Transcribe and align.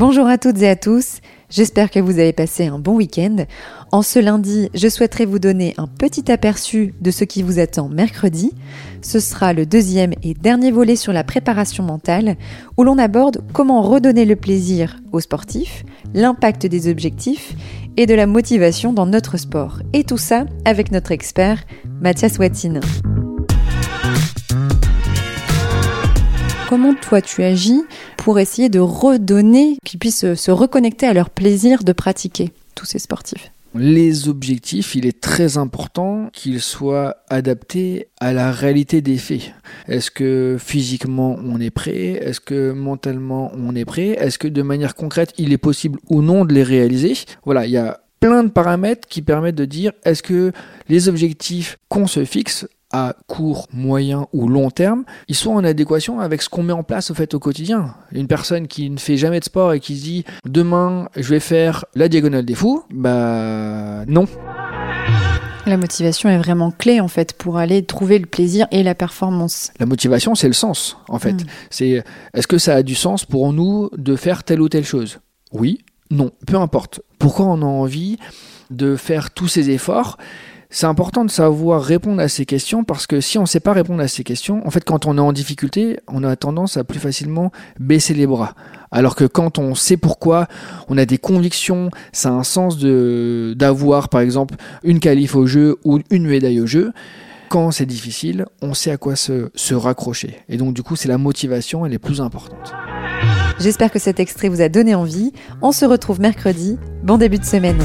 Bonjour 0.00 0.28
à 0.28 0.38
toutes 0.38 0.62
et 0.62 0.68
à 0.70 0.76
tous, 0.76 1.18
j'espère 1.50 1.90
que 1.90 2.00
vous 2.00 2.18
avez 2.18 2.32
passé 2.32 2.66
un 2.66 2.78
bon 2.78 2.94
week-end. 2.94 3.44
En 3.92 4.00
ce 4.00 4.18
lundi, 4.18 4.70
je 4.72 4.88
souhaiterais 4.88 5.26
vous 5.26 5.38
donner 5.38 5.74
un 5.76 5.86
petit 5.86 6.32
aperçu 6.32 6.94
de 7.02 7.10
ce 7.10 7.24
qui 7.24 7.42
vous 7.42 7.58
attend 7.58 7.90
mercredi. 7.90 8.54
Ce 9.02 9.20
sera 9.20 9.52
le 9.52 9.66
deuxième 9.66 10.14
et 10.22 10.32
dernier 10.32 10.70
volet 10.70 10.96
sur 10.96 11.12
la 11.12 11.22
préparation 11.22 11.84
mentale, 11.84 12.38
où 12.78 12.82
l'on 12.82 12.96
aborde 12.96 13.44
comment 13.52 13.82
redonner 13.82 14.24
le 14.24 14.36
plaisir 14.36 14.96
aux 15.12 15.20
sportifs, 15.20 15.84
l'impact 16.14 16.64
des 16.64 16.90
objectifs 16.90 17.52
et 17.98 18.06
de 18.06 18.14
la 18.14 18.26
motivation 18.26 18.94
dans 18.94 19.04
notre 19.04 19.36
sport. 19.36 19.82
Et 19.92 20.04
tout 20.04 20.16
ça 20.16 20.46
avec 20.64 20.92
notre 20.92 21.12
expert, 21.12 21.62
Mathias 22.00 22.38
Watine. 22.38 22.80
Comment 26.70 26.94
toi 26.94 27.20
tu 27.20 27.42
agis 27.42 27.82
pour 28.16 28.38
essayer 28.38 28.68
de 28.68 28.78
redonner, 28.78 29.76
qu'ils 29.84 29.98
puissent 29.98 30.34
se 30.34 30.50
reconnecter 30.52 31.04
à 31.04 31.12
leur 31.12 31.28
plaisir 31.28 31.82
de 31.82 31.92
pratiquer, 31.92 32.52
tous 32.76 32.86
ces 32.86 33.00
sportifs? 33.00 33.50
Les 33.74 34.28
objectifs, 34.28 34.94
il 34.94 35.04
est 35.04 35.20
très 35.20 35.58
important 35.58 36.30
qu'ils 36.32 36.60
soient 36.60 37.16
adaptés 37.28 38.06
à 38.20 38.32
la 38.32 38.52
réalité 38.52 39.00
des 39.00 39.18
faits. 39.18 39.52
Est-ce 39.88 40.12
que 40.12 40.58
physiquement 40.60 41.36
on 41.44 41.60
est 41.60 41.70
prêt? 41.70 42.20
Est-ce 42.22 42.38
que 42.38 42.70
mentalement 42.70 43.50
on 43.56 43.74
est 43.74 43.84
prêt? 43.84 44.10
Est-ce 44.10 44.38
que 44.38 44.46
de 44.46 44.62
manière 44.62 44.94
concrète 44.94 45.32
il 45.38 45.52
est 45.52 45.58
possible 45.58 45.98
ou 46.08 46.22
non 46.22 46.44
de 46.44 46.54
les 46.54 46.62
réaliser? 46.62 47.14
Voilà, 47.44 47.66
il 47.66 47.72
y 47.72 47.78
a 47.78 47.98
plein 48.20 48.44
de 48.44 48.50
paramètres 48.50 49.08
qui 49.08 49.22
permettent 49.22 49.56
de 49.56 49.64
dire 49.64 49.90
est-ce 50.04 50.22
que 50.22 50.52
les 50.88 51.08
objectifs 51.08 51.78
qu'on 51.88 52.06
se 52.06 52.24
fixe 52.24 52.68
à 52.92 53.14
court, 53.26 53.68
moyen 53.72 54.26
ou 54.32 54.48
long 54.48 54.70
terme, 54.70 55.04
ils 55.28 55.34
sont 55.34 55.52
en 55.52 55.64
adéquation 55.64 56.20
avec 56.20 56.42
ce 56.42 56.48
qu'on 56.48 56.62
met 56.62 56.72
en 56.72 56.82
place 56.82 57.10
au 57.10 57.14
fait 57.14 57.34
au 57.34 57.38
quotidien. 57.38 57.94
Une 58.12 58.26
personne 58.26 58.66
qui 58.66 58.90
ne 58.90 58.98
fait 58.98 59.16
jamais 59.16 59.40
de 59.40 59.44
sport 59.44 59.72
et 59.72 59.80
qui 59.80 59.96
se 59.96 60.02
dit 60.02 60.24
demain 60.44 61.08
je 61.16 61.28
vais 61.30 61.40
faire 61.40 61.84
la 61.94 62.08
diagonale 62.08 62.44
des 62.44 62.54
fous, 62.54 62.82
bah 62.90 64.04
non. 64.06 64.26
La 65.66 65.76
motivation 65.76 66.28
est 66.28 66.38
vraiment 66.38 66.70
clé 66.70 67.00
en 67.00 67.08
fait 67.08 67.34
pour 67.34 67.58
aller 67.58 67.84
trouver 67.84 68.18
le 68.18 68.26
plaisir 68.26 68.66
et 68.70 68.82
la 68.82 68.94
performance. 68.94 69.70
La 69.78 69.86
motivation, 69.86 70.34
c'est 70.34 70.48
le 70.48 70.54
sens 70.54 70.96
en 71.08 71.18
fait. 71.18 71.36
C'est 71.68 72.02
est-ce 72.34 72.46
que 72.46 72.58
ça 72.58 72.74
a 72.74 72.82
du 72.82 72.94
sens 72.94 73.24
pour 73.24 73.52
nous 73.52 73.90
de 73.96 74.16
faire 74.16 74.42
telle 74.42 74.62
ou 74.62 74.68
telle 74.68 74.84
chose? 74.84 75.20
Oui, 75.52 75.84
non, 76.10 76.32
peu 76.46 76.56
importe. 76.56 77.02
Pourquoi 77.18 77.46
on 77.46 77.62
a 77.62 77.66
envie 77.66 78.16
de 78.70 78.96
faire 78.96 79.30
tous 79.30 79.48
ces 79.48 79.70
efforts? 79.70 80.16
C'est 80.70 80.86
important 80.86 81.24
de 81.24 81.30
savoir 81.30 81.82
répondre 81.82 82.22
à 82.22 82.28
ces 82.28 82.46
questions 82.46 82.84
parce 82.84 83.08
que 83.08 83.20
si 83.20 83.38
on 83.38 83.42
ne 83.42 83.46
sait 83.46 83.58
pas 83.58 83.72
répondre 83.72 84.00
à 84.00 84.08
ces 84.08 84.22
questions, 84.22 84.64
en 84.66 84.70
fait, 84.70 84.84
quand 84.84 85.04
on 85.04 85.18
est 85.18 85.20
en 85.20 85.32
difficulté, 85.32 85.98
on 86.06 86.22
a 86.22 86.36
tendance 86.36 86.76
à 86.76 86.84
plus 86.84 87.00
facilement 87.00 87.50
baisser 87.80 88.14
les 88.14 88.26
bras. 88.26 88.54
Alors 88.92 89.16
que 89.16 89.24
quand 89.24 89.58
on 89.58 89.74
sait 89.74 89.96
pourquoi, 89.96 90.46
on 90.88 90.96
a 90.96 91.06
des 91.06 91.18
convictions, 91.18 91.90
ça 92.12 92.28
a 92.28 92.32
un 92.32 92.44
sens 92.44 92.78
d'avoir, 92.78 94.08
par 94.08 94.20
exemple, 94.20 94.54
une 94.84 95.00
qualif 95.00 95.34
au 95.34 95.46
jeu 95.46 95.76
ou 95.84 95.98
une 96.08 96.26
médaille 96.26 96.60
au 96.60 96.66
jeu. 96.66 96.92
Quand 97.48 97.72
c'est 97.72 97.86
difficile, 97.86 98.46
on 98.62 98.74
sait 98.74 98.92
à 98.92 98.96
quoi 98.96 99.16
se, 99.16 99.50
se 99.56 99.74
raccrocher. 99.74 100.36
Et 100.48 100.56
donc, 100.56 100.72
du 100.72 100.84
coup, 100.84 100.94
c'est 100.94 101.08
la 101.08 101.18
motivation, 101.18 101.84
elle 101.84 101.94
est 101.94 101.98
plus 101.98 102.20
importante. 102.20 102.72
J'espère 103.58 103.90
que 103.90 103.98
cet 103.98 104.20
extrait 104.20 104.48
vous 104.48 104.60
a 104.60 104.68
donné 104.68 104.94
envie. 104.94 105.32
On 105.62 105.72
se 105.72 105.84
retrouve 105.84 106.20
mercredi. 106.20 106.78
Bon 107.02 107.18
début 107.18 107.38
de 107.38 107.44
semaine. 107.44 107.84